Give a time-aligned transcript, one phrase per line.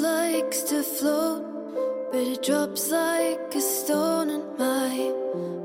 [0.00, 1.44] likes to float,
[2.12, 5.12] but it drops like a stone in my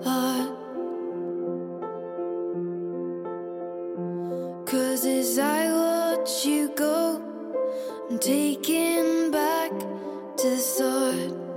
[0.04, 0.50] heart.
[4.66, 7.22] Cause as I watch you go,
[8.10, 9.72] I'm taken back
[10.38, 11.53] to the start.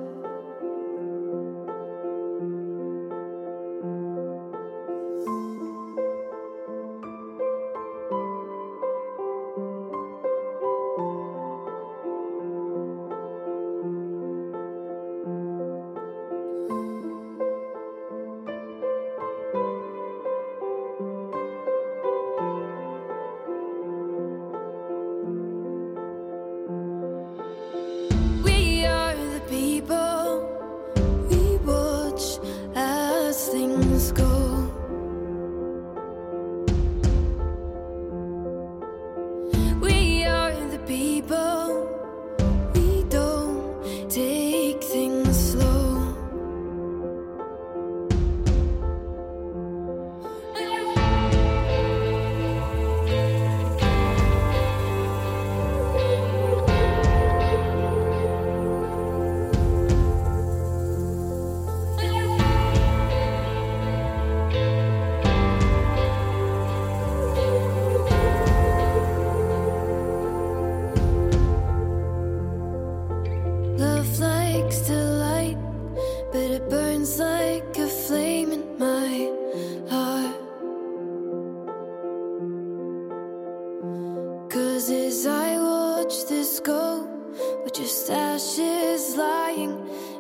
[88.96, 89.72] is lying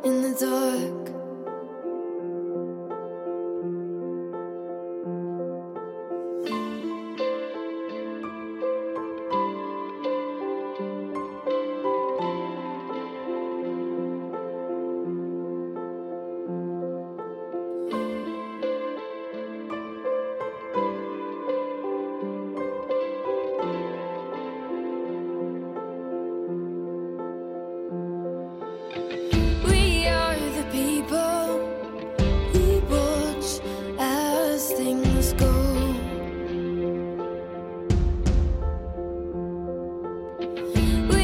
[0.04, 1.15] in the dark.
[40.78, 41.15] Ooh.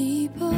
[0.00, 0.49] 一捧。